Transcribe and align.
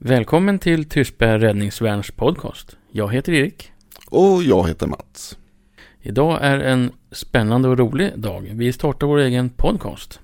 Välkommen 0.00 0.58
till 0.58 0.88
Tystberg 0.88 1.38
Räddningsvärns 1.38 2.10
podcast. 2.10 2.76
Jag 2.90 3.12
heter 3.12 3.32
Erik. 3.32 3.72
Och 4.06 4.42
jag 4.42 4.68
heter 4.68 4.86
Mats. 4.86 5.38
Idag 6.00 6.38
är 6.42 6.58
en 6.58 6.92
spännande 7.10 7.68
och 7.68 7.78
rolig 7.78 8.18
dag. 8.18 8.50
Vi 8.54 8.72
startar 8.72 9.06
vår 9.06 9.18
egen 9.18 9.50
podcast. 9.50 10.20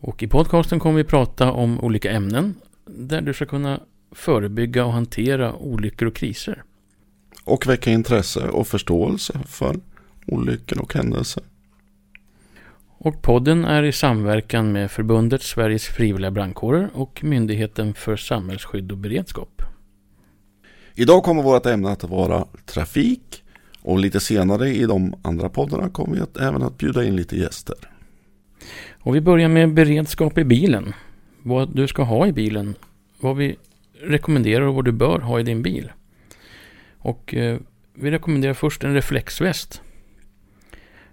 Och 0.00 0.22
i 0.22 0.26
podcasten 0.26 0.80
kommer 0.80 0.96
vi 0.96 1.04
prata 1.04 1.52
om 1.52 1.80
olika 1.80 2.10
ämnen 2.10 2.54
där 2.86 3.20
du 3.20 3.34
ska 3.34 3.46
kunna 3.46 3.80
förebygga 4.12 4.84
och 4.84 4.92
hantera 4.92 5.54
olyckor 5.54 6.08
och 6.08 6.14
kriser. 6.14 6.62
Och 7.44 7.66
väcka 7.66 7.90
intresse 7.90 8.48
och 8.48 8.66
förståelse 8.66 9.40
för 9.46 9.76
olyckor 10.26 10.80
och 10.80 10.94
händelser. 10.94 11.42
Och 13.02 13.22
podden 13.22 13.64
är 13.64 13.82
i 13.82 13.92
samverkan 13.92 14.72
med 14.72 14.90
förbundet 14.90 15.42
Sveriges 15.42 15.86
frivilliga 15.86 16.30
brandkårer 16.30 16.90
och 16.94 17.24
Myndigheten 17.24 17.94
för 17.94 18.16
samhällsskydd 18.16 18.92
och 18.92 18.98
beredskap. 18.98 19.62
Idag 20.94 21.22
kommer 21.22 21.42
vårt 21.42 21.66
ämne 21.66 21.90
att 21.90 22.04
vara 22.04 22.46
trafik 22.66 23.42
och 23.82 23.98
lite 23.98 24.20
senare 24.20 24.68
i 24.68 24.86
de 24.86 25.14
andra 25.22 25.48
poddarna 25.48 25.90
kommer 25.90 26.16
vi 26.16 26.22
att 26.22 26.36
även 26.36 26.62
att 26.62 26.78
bjuda 26.78 27.04
in 27.04 27.16
lite 27.16 27.36
gäster. 27.36 27.76
Och 28.92 29.14
vi 29.14 29.20
börjar 29.20 29.48
med 29.48 29.74
beredskap 29.74 30.38
i 30.38 30.44
bilen. 30.44 30.92
Vad 31.42 31.76
du 31.76 31.88
ska 31.88 32.02
ha 32.02 32.26
i 32.26 32.32
bilen. 32.32 32.74
Vad 33.20 33.36
vi 33.36 33.56
rekommenderar 34.00 34.64
och 34.64 34.74
vad 34.74 34.84
du 34.84 34.92
bör 34.92 35.18
ha 35.18 35.40
i 35.40 35.42
din 35.42 35.62
bil. 35.62 35.92
Och 36.98 37.34
eh, 37.34 37.58
vi 37.94 38.10
rekommenderar 38.10 38.54
först 38.54 38.84
en 38.84 38.94
reflexväst. 38.94 39.82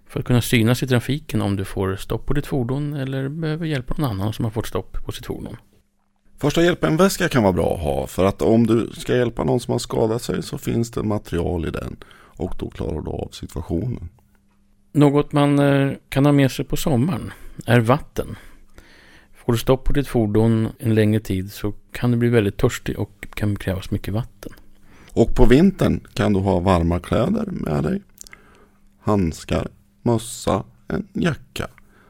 För 0.09 0.19
att 0.19 0.25
kunna 0.25 0.41
synas 0.41 0.83
i 0.83 0.87
trafiken 0.87 1.41
om 1.41 1.55
du 1.55 1.65
får 1.65 1.95
stopp 1.95 2.25
på 2.25 2.33
ditt 2.33 2.47
fordon 2.47 2.93
eller 2.93 3.29
behöver 3.29 3.65
hjälpa 3.65 3.93
någon 3.97 4.09
annan 4.09 4.33
som 4.33 4.45
har 4.45 4.51
fått 4.51 4.67
stopp 4.67 5.05
på 5.05 5.11
sitt 5.11 5.25
fordon. 5.25 5.57
Första 6.37 6.63
hjälpen-väska 6.63 7.29
kan 7.29 7.43
vara 7.43 7.53
bra 7.53 7.73
att 7.73 7.81
ha 7.81 8.07
för 8.07 8.25
att 8.25 8.41
om 8.41 8.67
du 8.67 8.89
ska 8.97 9.15
hjälpa 9.15 9.43
någon 9.43 9.59
som 9.59 9.71
har 9.71 9.79
skadat 9.79 10.21
sig 10.21 10.43
så 10.43 10.57
finns 10.57 10.91
det 10.91 11.03
material 11.03 11.65
i 11.65 11.69
den 11.69 11.97
och 12.37 12.55
då 12.59 12.69
klarar 12.69 13.01
du 13.01 13.11
av 13.11 13.29
situationen. 13.31 14.09
Något 14.91 15.31
man 15.31 15.59
eh, 15.59 15.91
kan 16.09 16.25
ha 16.25 16.31
med 16.31 16.51
sig 16.51 16.65
på 16.65 16.77
sommaren 16.77 17.31
är 17.65 17.79
vatten. 17.79 18.35
Får 19.33 19.53
du 19.53 19.59
stopp 19.59 19.83
på 19.83 19.93
ditt 19.93 20.07
fordon 20.07 20.69
en 20.79 20.95
längre 20.95 21.19
tid 21.19 21.51
så 21.51 21.73
kan 21.91 22.11
du 22.11 22.17
bli 22.17 22.29
väldigt 22.29 22.57
törstig 22.57 22.99
och 22.99 23.27
kan 23.33 23.55
krävas 23.55 23.91
mycket 23.91 24.13
vatten. 24.13 24.51
Och 25.13 25.35
på 25.35 25.45
vintern 25.45 25.99
kan 26.13 26.33
du 26.33 26.39
ha 26.39 26.59
varma 26.59 26.99
kläder 26.99 27.45
med 27.51 27.83
dig. 27.83 28.01
Handskar, 29.01 29.67
mössa, 30.07 30.63
en 30.87 31.07
jacka. 31.13 31.67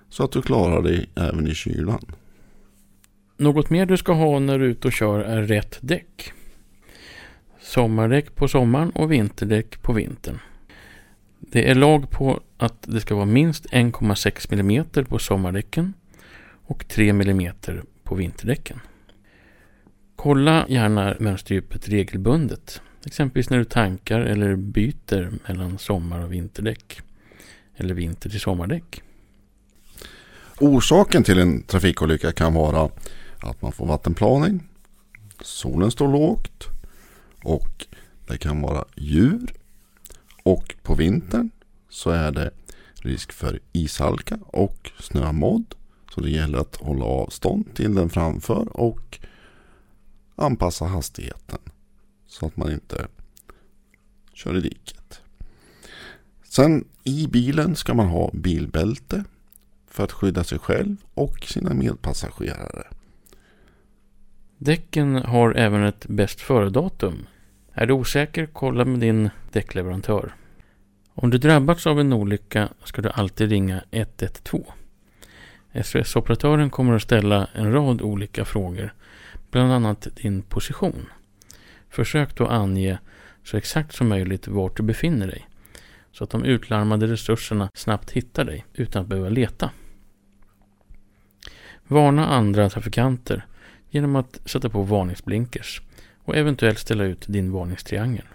Så 0.09 0.23
att 0.23 0.31
du 0.31 0.41
klarar 0.41 0.81
dig 0.81 1.09
även 1.15 1.47
i 1.47 1.53
kylan. 1.53 2.05
Något 3.37 3.69
mer 3.69 3.85
du 3.85 3.97
ska 3.97 4.13
ha 4.13 4.39
när 4.39 4.59
du 4.59 4.65
är 4.65 4.69
ute 4.69 4.87
och 4.87 4.93
kör 4.93 5.19
är 5.19 5.41
rätt 5.41 5.77
däck. 5.81 6.33
Sommardäck 7.61 8.35
på 8.35 8.47
sommaren 8.47 8.89
och 8.89 9.11
vinterdäck 9.11 9.81
på 9.81 9.93
vintern. 9.93 10.39
Det 11.39 11.69
är 11.69 11.75
lag 11.75 12.09
på 12.09 12.39
att 12.57 12.81
det 12.81 13.01
ska 13.01 13.15
vara 13.15 13.25
minst 13.25 13.65
1,6 13.65 14.53
mm 14.53 15.05
på 15.05 15.19
sommardäcken 15.19 15.93
och 16.65 16.87
3 16.87 17.09
mm 17.09 17.53
på 18.03 18.15
vinterdäcken. 18.15 18.79
Kolla 20.15 20.65
gärna 20.69 21.15
mönsterdjupet 21.19 21.89
regelbundet. 21.89 22.81
Exempelvis 23.05 23.49
när 23.49 23.57
du 23.57 23.65
tankar 23.65 24.19
eller 24.19 24.55
byter 24.55 25.31
mellan 25.47 25.77
sommar 25.77 26.23
och 26.23 26.33
vinterdäck. 26.33 27.01
Eller 27.77 27.93
vinter 27.93 28.29
till 28.29 28.39
sommardäck. 28.39 29.01
Orsaken 30.59 31.23
till 31.23 31.39
en 31.39 31.63
trafikolycka 31.63 32.31
kan 32.31 32.53
vara 32.53 32.89
att 33.39 33.61
man 33.61 33.71
får 33.71 33.85
vattenplaning, 33.85 34.63
solen 35.41 35.91
står 35.91 36.07
lågt 36.07 36.67
och 37.43 37.85
det 38.27 38.37
kan 38.37 38.61
vara 38.61 38.85
djur. 38.95 39.53
Och 40.43 40.75
på 40.83 40.95
vintern 40.95 41.49
så 41.89 42.09
är 42.09 42.31
det 42.31 42.51
risk 42.95 43.31
för 43.31 43.59
ishalka 43.71 44.39
och 44.41 44.91
snömodd. 44.99 45.75
Så 46.15 46.21
det 46.21 46.29
gäller 46.29 46.57
att 46.57 46.75
hålla 46.75 47.05
avstånd 47.05 47.75
till 47.75 47.95
den 47.95 48.09
framför 48.09 48.77
och 48.77 49.19
anpassa 50.35 50.85
hastigheten 50.85 51.59
så 52.27 52.45
att 52.45 52.57
man 52.57 52.71
inte 52.71 53.07
kör 54.33 54.57
i 54.57 54.61
diket. 54.61 55.21
Sen 56.57 56.85
i 57.03 57.27
bilen 57.27 57.75
ska 57.75 57.93
man 57.93 58.07
ha 58.07 58.29
bilbälte 58.33 59.23
för 59.87 60.03
att 60.03 60.11
skydda 60.11 60.43
sig 60.43 60.59
själv 60.59 60.95
och 61.13 61.43
sina 61.43 61.73
medpassagerare. 61.73 62.87
Däcken 64.57 65.15
har 65.15 65.53
även 65.53 65.83
ett 65.83 66.05
bäst 66.07 66.41
före-datum. 66.41 67.27
Är 67.73 67.85
du 67.85 67.93
osäker, 67.93 68.45
kolla 68.53 68.85
med 68.85 68.99
din 68.99 69.29
däckleverantör. 69.51 70.35
Om 71.13 71.29
du 71.29 71.37
drabbats 71.37 71.87
av 71.87 71.99
en 71.99 72.13
olycka 72.13 72.69
ska 72.83 73.01
du 73.01 73.09
alltid 73.09 73.49
ringa 73.49 73.83
112. 73.91 74.63
SOS-operatören 75.83 76.69
kommer 76.69 76.95
att 76.95 77.01
ställa 77.01 77.47
en 77.53 77.71
rad 77.71 78.01
olika 78.01 78.45
frågor, 78.45 78.93
bland 79.51 79.73
annat 79.73 80.07
din 80.15 80.41
position. 80.41 81.05
Försök 81.89 82.35
då 82.35 82.47
ange 82.47 82.97
så 83.43 83.57
exakt 83.57 83.95
som 83.95 84.07
möjligt 84.07 84.47
vart 84.47 84.77
du 84.77 84.83
befinner 84.83 85.27
dig, 85.27 85.47
så 86.17 86.23
att 86.23 86.29
de 86.29 86.45
utlarmade 86.45 87.07
resurserna 87.07 87.69
snabbt 87.73 88.11
hittar 88.11 88.45
dig 88.45 88.65
utan 88.73 89.01
att 89.01 89.07
behöva 89.07 89.29
leta. 89.29 89.71
Varna 91.87 92.27
andra 92.27 92.69
trafikanter 92.69 93.45
genom 93.89 94.15
att 94.15 94.39
sätta 94.45 94.69
på 94.69 94.81
varningsblinkers 94.81 95.81
och 96.23 96.35
eventuellt 96.35 96.79
ställa 96.79 97.03
ut 97.03 97.25
din 97.27 97.51
varningstriangel. 97.51 98.25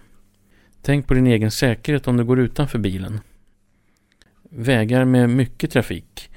Tänk 0.81 1.07
på 1.07 1.13
din 1.13 1.27
egen 1.27 1.51
säkerhet 1.51 2.07
om 2.07 2.17
du 2.17 2.23
går 2.23 2.39
utanför 2.39 2.79
bilen. 2.79 3.19
Vägar 4.49 5.05
med 5.05 5.29
mycket 5.29 5.71
trafik 5.71 6.29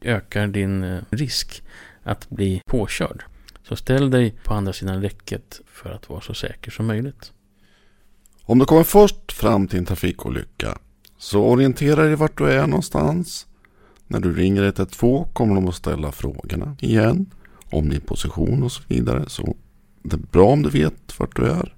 ökar 0.00 0.46
din 0.46 0.84
eh, 0.84 1.02
risk 1.10 1.62
att 2.02 2.30
bli 2.30 2.60
påkörd. 2.66 3.24
Så 3.62 3.76
ställ 3.76 4.10
dig 4.10 4.34
på 4.44 4.54
andra 4.54 4.72
sidan 4.72 5.02
räcket 5.02 5.60
för 5.66 5.90
att 5.90 6.08
vara 6.08 6.20
så 6.20 6.34
säker 6.34 6.70
som 6.70 6.86
möjligt. 6.86 7.32
Om 8.46 8.58
du 8.58 8.64
kommer 8.64 8.82
först 8.82 9.32
fram 9.32 9.68
till 9.68 9.78
en 9.78 9.84
trafikolycka 9.84 10.78
så 11.18 11.44
orientera 11.44 12.02
dig 12.02 12.16
vart 12.16 12.38
du 12.38 12.50
är 12.50 12.66
någonstans. 12.66 13.46
När 14.06 14.20
du 14.20 14.34
ringer 14.34 14.62
112 14.62 15.24
kommer 15.32 15.54
de 15.54 15.68
att 15.68 15.74
ställa 15.74 16.12
frågorna 16.12 16.76
igen 16.80 17.26
om 17.70 17.88
din 17.88 18.00
position 18.00 18.62
och 18.62 18.72
så 18.72 18.82
vidare. 18.88 19.24
Så 19.28 19.56
det 20.02 20.16
är 20.16 20.20
bra 20.32 20.46
om 20.46 20.62
du 20.62 20.70
vet 20.70 21.18
vart 21.18 21.36
du 21.36 21.46
är. 21.46 21.74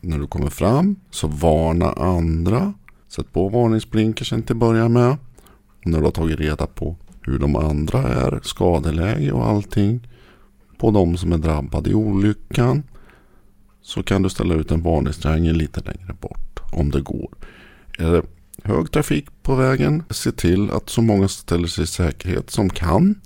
När 0.00 0.18
du 0.18 0.26
kommer 0.26 0.50
fram 0.50 0.96
så 1.10 1.26
varna 1.26 1.92
andra. 1.92 2.74
Sätt 3.08 3.32
på 3.32 3.48
varningsblinkersen 3.48 4.42
till 4.42 4.54
att 4.54 4.60
börja 4.60 4.88
med. 4.88 5.16
Och 5.80 5.86
när 5.86 5.98
du 5.98 6.04
har 6.04 6.10
tagit 6.10 6.40
reda 6.40 6.66
på 6.66 6.96
hur 7.22 7.38
de 7.38 7.56
andra 7.56 8.02
är, 8.02 8.40
skadeläge 8.42 9.32
och 9.32 9.46
allting 9.46 10.08
på 10.78 10.90
de 10.90 11.16
som 11.16 11.32
är 11.32 11.38
drabbade 11.38 11.90
i 11.90 11.94
olyckan 11.94 12.82
så 13.88 14.02
kan 14.02 14.22
du 14.22 14.28
ställa 14.28 14.54
ut 14.54 14.70
en 14.70 14.82
varningstriangel 14.82 15.56
lite 15.56 15.80
längre 15.80 16.14
bort 16.20 16.60
om 16.72 16.90
det 16.90 17.00
går. 17.00 17.30
Är 17.98 18.12
det 18.12 18.22
hög 18.62 18.90
trafik 18.90 19.26
på 19.42 19.54
vägen, 19.54 20.02
se 20.10 20.32
till 20.32 20.70
att 20.70 20.90
så 20.90 21.02
många 21.02 21.28
ställer 21.28 21.66
sig 21.66 21.84
i 21.84 21.86
säkerhet 21.86 22.50
som 22.50 22.70
kan. 22.70 23.20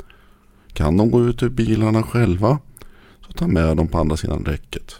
Kan 0.73 0.97
de 0.97 1.11
gå 1.11 1.25
ut 1.25 1.43
ur 1.43 1.49
bilarna 1.49 2.03
själva 2.03 2.59
så 3.27 3.33
ta 3.33 3.47
med 3.47 3.77
dem 3.77 3.89
på 3.89 3.99
andra 3.99 4.17
sidan 4.17 4.45
räcket. 4.45 4.95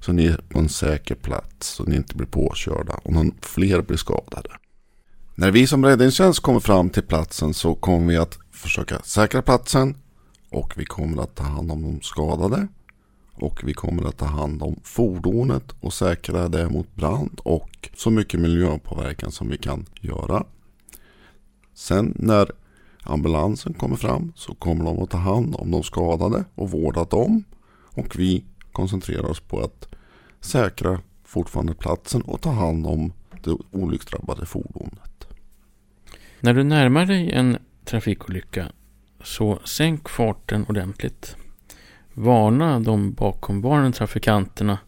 Så 0.00 0.12
ni 0.12 0.26
är 0.26 0.40
på 0.48 0.58
en 0.58 0.68
säker 0.68 1.14
plats 1.14 1.68
så 1.68 1.84
ni 1.84 1.96
inte 1.96 2.16
blir 2.16 2.26
påkörda 2.26 2.92
och 2.92 3.12
någon 3.12 3.34
fler 3.40 3.82
blir 3.82 3.96
skadade. 3.96 4.50
När 5.34 5.50
vi 5.50 5.66
som 5.66 5.84
räddningstjänst 5.84 6.40
kommer 6.40 6.60
fram 6.60 6.90
till 6.90 7.02
platsen 7.02 7.54
så 7.54 7.74
kommer 7.74 8.06
vi 8.06 8.16
att 8.16 8.38
försöka 8.52 8.98
säkra 9.02 9.42
platsen 9.42 9.96
och 10.50 10.72
vi 10.76 10.84
kommer 10.84 11.22
att 11.22 11.34
ta 11.34 11.44
hand 11.44 11.72
om 11.72 11.82
de 11.82 12.00
skadade. 12.02 12.68
Och 13.40 13.60
vi 13.64 13.74
kommer 13.74 14.08
att 14.08 14.16
ta 14.16 14.26
hand 14.26 14.62
om 14.62 14.80
fordonet 14.82 15.74
och 15.80 15.92
säkra 15.92 16.48
det 16.48 16.68
mot 16.68 16.96
brand 16.96 17.40
och 17.44 17.90
så 17.96 18.10
mycket 18.10 18.40
miljöpåverkan 18.40 19.30
som 19.32 19.48
vi 19.48 19.58
kan 19.58 19.86
göra. 20.00 20.44
Sen 21.74 22.12
när 22.16 22.50
ambulansen 23.02 23.72
kommer 23.72 23.96
fram 23.96 24.32
så 24.36 24.54
kommer 24.54 24.84
de 24.84 25.02
att 25.02 25.10
ta 25.10 25.18
hand 25.18 25.54
om 25.58 25.70
de 25.70 25.82
skadade 25.82 26.44
och 26.54 26.70
vårda 26.70 27.04
dem. 27.04 27.44
Och 27.94 28.18
vi 28.18 28.44
koncentrerar 28.72 29.30
oss 29.30 29.40
på 29.40 29.60
att 29.60 29.88
säkra 30.40 31.00
fortfarande 31.24 31.74
platsen 31.74 32.22
och 32.22 32.40
ta 32.40 32.50
hand 32.50 32.86
om 32.86 33.12
det 33.44 33.56
olycksdrabbade 33.70 34.46
fordonet. 34.46 35.26
När 36.40 36.54
du 36.54 36.64
närmar 36.64 37.06
dig 37.06 37.32
en 37.32 37.58
trafikolycka 37.84 38.72
så 39.24 39.58
sänk 39.64 40.08
farten 40.08 40.66
ordentligt. 40.68 41.36
Varna 42.14 42.80
de 42.80 43.12
bakomvarande 43.12 43.92
trafikanterna 43.92 44.78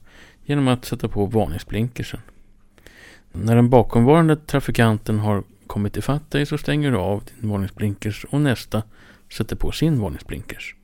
genom 0.45 0.69
att 0.69 0.85
sätta 0.85 1.09
på 1.09 1.27
varningsblinkersen. 1.27 2.21
När 3.33 3.57
den 3.57 3.71
bakomvarande 3.71 4.37
trafikanten 4.37 5.19
har 5.19 5.43
kommit 5.67 5.97
ifatt 5.97 6.31
dig 6.31 6.47
så 6.47 6.59
stänger 6.59 6.91
du 6.91 6.97
av 6.97 7.23
din 7.41 7.51
varningsblinkers 7.51 8.25
och 8.25 8.41
nästa 8.41 8.83
sätter 9.33 9.57
på 9.57 9.73
sin 9.73 10.01
varningsblinkers. 10.01 10.75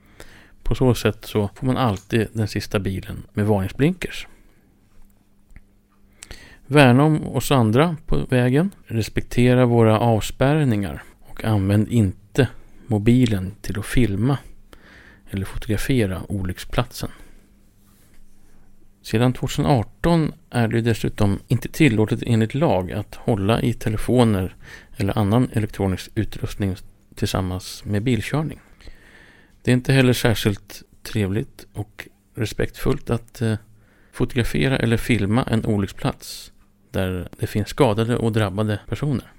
På 0.63 0.75
så 0.75 0.95
sätt 0.95 1.25
så 1.25 1.51
får 1.55 1.67
man 1.67 1.77
alltid 1.77 2.29
den 2.33 2.49
sista 2.49 2.79
bilen 2.79 3.23
med 3.33 3.47
varningsblinkers. 3.47 4.27
Värna 6.67 7.05
om 7.05 7.29
oss 7.29 7.51
andra 7.51 7.97
på 8.07 8.17
vägen. 8.17 8.71
Respektera 8.87 9.67
våra 9.67 10.01
avspärrningar. 10.01 11.03
Och 11.21 11.45
använd 11.45 11.89
inte 11.89 12.49
mobilen 12.87 13.53
till 13.61 13.79
att 13.79 13.87
filma 13.87 14.39
eller 15.31 15.47
fotografera 15.47 16.23
olycksplatsen. 16.29 17.11
Sedan 19.03 19.33
2018 19.33 20.33
är 20.51 20.69
det 20.69 20.81
dessutom 20.81 21.39
inte 21.49 21.69
tillåtet 21.69 22.23
enligt 22.27 22.55
lag 22.55 22.93
att 22.93 23.15
hålla 23.15 23.63
i 23.63 23.73
telefoner 23.73 24.57
eller 24.97 25.19
annan 25.19 25.49
elektronisk 25.53 26.11
utrustning 26.15 26.77
tillsammans 27.15 27.85
med 27.85 28.03
bilkörning. 28.03 28.61
Det 29.63 29.71
är 29.71 29.73
inte 29.73 29.93
heller 29.93 30.13
särskilt 30.13 30.83
trevligt 31.03 31.67
och 31.73 32.09
respektfullt 32.35 33.11
att 33.11 33.41
eh, 33.41 33.55
fotografera 34.13 34.77
eller 34.77 34.97
filma 34.97 35.43
en 35.43 35.67
olycksplats 35.67 36.53
där 36.91 37.29
det 37.39 37.47
finns 37.47 37.69
skadade 37.69 38.17
och 38.17 38.33
drabbade 38.33 38.81
personer. 38.89 39.33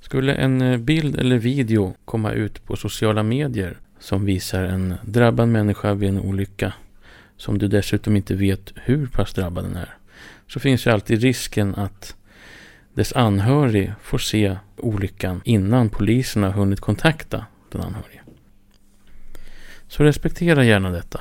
Skulle 0.00 0.34
en 0.34 0.60
eh, 0.60 0.78
bild 0.78 1.16
eller 1.16 1.38
video 1.38 1.94
komma 2.04 2.32
ut 2.32 2.64
på 2.64 2.76
sociala 2.76 3.22
medier 3.22 3.78
som 4.00 4.24
visar 4.24 4.64
en 4.64 4.94
drabbad 5.04 5.48
människa 5.48 5.94
vid 5.94 6.08
en 6.08 6.20
olycka 6.20 6.72
som 7.36 7.58
du 7.58 7.68
dessutom 7.68 8.16
inte 8.16 8.34
vet 8.34 8.72
hur 8.74 9.06
pass 9.06 9.32
drabbad 9.32 9.64
den 9.64 9.76
är 9.76 9.94
så 10.48 10.60
finns 10.60 10.86
ju 10.86 10.90
alltid 10.90 11.22
risken 11.22 11.74
att 11.74 12.16
dess 12.94 13.12
anhörig 13.12 13.92
får 14.02 14.18
se 14.18 14.56
olyckan 14.76 15.40
innan 15.44 15.88
polisen 15.88 16.42
har 16.42 16.50
hunnit 16.50 16.80
kontakta 16.80 17.46
den 17.72 17.80
anhörige. 17.80 18.20
Så 19.88 20.04
respektera 20.04 20.64
gärna 20.64 20.90
detta 20.90 21.20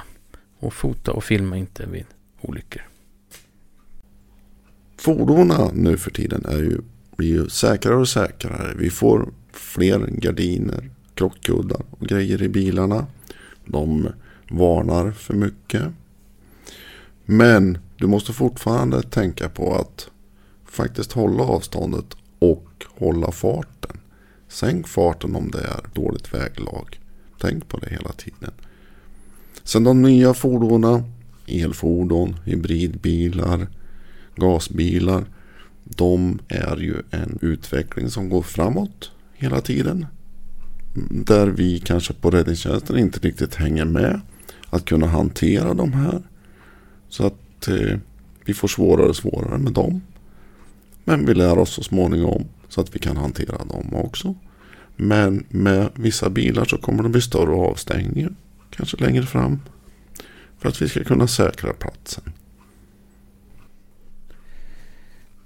och 0.59 0.73
fota 0.73 1.11
och 1.11 1.23
filma 1.23 1.57
inte 1.57 1.85
vid 1.85 2.05
olyckor. 2.41 2.81
Fordonen 4.97 5.71
nu 5.73 5.97
för 5.97 6.11
tiden 6.11 6.45
är 6.45 6.57
ju, 6.57 6.77
blir 7.17 7.27
ju 7.27 7.49
säkrare 7.49 7.95
och 7.95 8.09
säkrare. 8.09 8.73
Vi 8.77 8.89
får 8.89 9.29
fler 9.51 10.07
gardiner, 10.07 10.89
krockkuddar 11.19 11.81
och 11.89 12.07
grejer 12.07 12.41
i 12.41 12.49
bilarna. 12.49 13.07
De 13.65 14.07
varnar 14.49 15.11
för 15.11 15.33
mycket. 15.33 15.83
Men 17.25 17.77
du 17.97 18.07
måste 18.07 18.33
fortfarande 18.33 19.01
tänka 19.01 19.49
på 19.49 19.75
att 19.75 20.09
faktiskt 20.65 21.11
hålla 21.11 21.43
avståndet 21.43 22.05
och 22.39 22.85
hålla 22.97 23.31
farten. 23.31 23.97
Sänk 24.47 24.87
farten 24.87 25.35
om 25.35 25.51
det 25.51 25.61
är 25.61 25.81
dåligt 25.93 26.33
väglag. 26.33 26.99
Tänk 27.37 27.67
på 27.67 27.77
det 27.77 27.89
hela 27.89 28.11
tiden. 28.11 28.51
Sen 29.63 29.83
de 29.83 30.01
nya 30.01 30.33
fordonen, 30.33 31.03
elfordon, 31.47 32.35
hybridbilar, 32.45 33.67
gasbilar. 34.35 35.25
De 35.83 36.39
är 36.47 36.77
ju 36.77 36.95
en 37.11 37.39
utveckling 37.41 38.09
som 38.09 38.29
går 38.29 38.41
framåt 38.41 39.11
hela 39.33 39.61
tiden. 39.61 40.05
Där 41.11 41.47
vi 41.47 41.79
kanske 41.79 42.13
på 42.13 42.31
räddningstjänsten 42.31 42.97
inte 42.97 43.19
riktigt 43.19 43.55
hänger 43.55 43.85
med. 43.85 44.21
Att 44.69 44.85
kunna 44.85 45.07
hantera 45.07 45.73
de 45.73 45.93
här. 45.93 46.21
Så 47.09 47.25
att 47.25 47.67
eh, 47.67 47.99
vi 48.45 48.53
får 48.53 48.67
svårare 48.67 49.09
och 49.09 49.15
svårare 49.15 49.57
med 49.57 49.73
dem. 49.73 50.01
Men 51.03 51.25
vi 51.25 51.33
lär 51.33 51.57
oss 51.57 51.73
så 51.73 51.83
småningom 51.83 52.45
så 52.69 52.81
att 52.81 52.95
vi 52.95 52.99
kan 52.99 53.17
hantera 53.17 53.57
dem 53.57 53.93
också. 53.93 54.35
Men 54.95 55.45
med 55.49 55.89
vissa 55.95 56.29
bilar 56.29 56.65
så 56.65 56.77
kommer 56.77 57.03
det 57.03 57.09
bli 57.09 57.21
större 57.21 57.51
avstängningar. 57.51 58.33
Kanske 58.69 58.97
längre 58.97 59.25
fram. 59.25 59.59
För 60.57 60.69
att 60.69 60.81
vi 60.81 60.89
ska 60.89 61.03
kunna 61.03 61.27
säkra 61.27 61.73
platsen. 61.73 62.23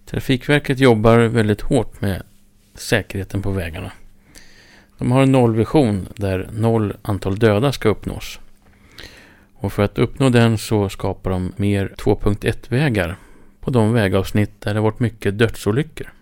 Trafikverket 0.06 0.80
jobbar 0.80 1.20
väldigt 1.20 1.62
hårt 1.62 2.02
med 2.02 2.24
säkerheten 2.76 3.42
på 3.42 3.52
vägarna. 3.52 3.92
De 5.04 5.12
har 5.12 5.24
en 5.24 5.32
nollvision 5.32 6.08
där 6.16 6.50
noll 6.54 6.94
antal 7.02 7.40
döda 7.40 7.72
ska 7.72 7.90
uppnås. 7.90 8.40
Och 9.54 9.74
för 9.74 9.84
att 9.84 9.98
uppnå 9.98 10.30
den 10.30 10.58
så 10.58 10.90
skapar 10.90 11.32
de 11.32 11.54
mer 11.58 11.94
2.1-vägar 11.98 13.16
på 13.60 13.72
de 13.72 13.94
vägavsnitt 13.94 14.62
där 14.62 14.74
det 14.74 14.80
varit 14.80 15.00
mycket 15.00 15.38
dödsolyckor. 15.38 16.14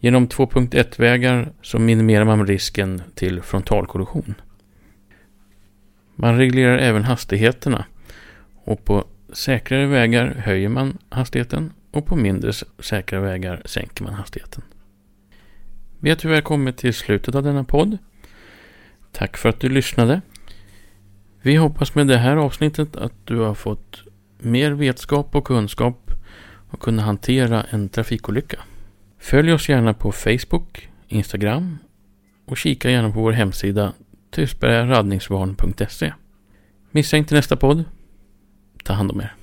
Genom 0.00 0.28
2.1-vägar 0.28 1.52
så 1.62 1.78
minimerar 1.78 2.24
man 2.24 2.46
risken 2.46 3.02
till 3.14 3.42
frontalkollision. 3.42 4.34
Man 6.14 6.38
reglerar 6.38 6.78
även 6.78 7.04
hastigheterna 7.04 7.84
och 8.64 8.84
på 8.84 9.04
säkrare 9.32 9.86
vägar 9.86 10.26
höjer 10.26 10.68
man 10.68 10.98
hastigheten 11.08 11.72
och 11.90 12.06
på 12.06 12.16
mindre 12.16 12.52
säkra 12.78 13.20
vägar 13.20 13.62
sänker 13.64 14.04
man 14.04 14.14
hastigheten. 14.14 14.62
Vi 16.00 16.10
har 16.10 16.16
tyvärr 16.16 16.40
kommit 16.40 16.76
till 16.76 16.94
slutet 16.94 17.34
av 17.34 17.42
denna 17.42 17.64
podd. 17.64 17.98
Tack 19.12 19.36
för 19.36 19.48
att 19.48 19.60
du 19.60 19.68
lyssnade. 19.68 20.20
Vi 21.42 21.56
hoppas 21.56 21.94
med 21.94 22.06
det 22.06 22.18
här 22.18 22.36
avsnittet 22.36 22.96
att 22.96 23.12
du 23.24 23.38
har 23.38 23.54
fått 23.54 24.02
mer 24.38 24.70
vetskap 24.70 25.34
och 25.34 25.44
kunskap 25.44 26.10
och 26.70 26.80
kunna 26.80 27.02
hantera 27.02 27.62
en 27.70 27.88
trafikolycka. 27.88 28.58
Följ 29.18 29.52
oss 29.52 29.68
gärna 29.68 29.94
på 29.94 30.12
Facebook, 30.12 30.88
Instagram 31.08 31.78
och 32.46 32.56
kika 32.56 32.90
gärna 32.90 33.10
på 33.10 33.20
vår 33.20 33.32
hemsida 33.32 33.92
tystbergaradningsvarn.se. 34.30 36.12
Missa 36.90 37.16
inte 37.16 37.34
nästa 37.34 37.56
podd. 37.56 37.84
Ta 38.84 38.92
hand 38.92 39.10
om 39.10 39.20
er. 39.20 39.34